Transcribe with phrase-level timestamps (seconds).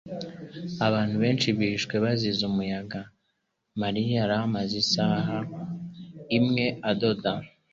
[0.87, 2.99] Abantu benshi bishwe bazize umuyaga.
[3.81, 5.35] Mariya yari amaze isaha
[6.37, 7.31] imwe adoda.